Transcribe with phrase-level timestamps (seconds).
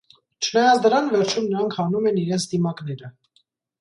[0.45, 3.13] Չնայած դրան վերջում նրանք հանում են իրենց դիմակները։